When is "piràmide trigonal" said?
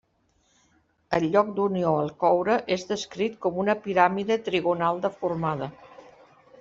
3.85-5.03